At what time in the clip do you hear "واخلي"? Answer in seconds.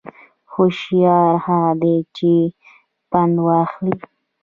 3.45-3.93